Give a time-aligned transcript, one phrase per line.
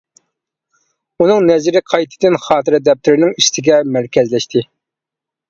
[1.23, 4.67] ئۇنىڭ نەزىرى قايتىدىن خاتىرە دەپتىرىنىڭ ئۈستىگە مەركەزلەشتى.